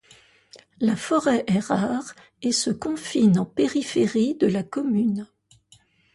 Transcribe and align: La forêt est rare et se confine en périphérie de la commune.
La 0.79 0.95
forêt 0.95 1.43
est 1.45 1.59
rare 1.59 2.15
et 2.41 2.51
se 2.51 2.71
confine 2.71 3.37
en 3.37 3.45
périphérie 3.45 4.33
de 4.33 4.47
la 4.47 4.63
commune. 4.63 5.27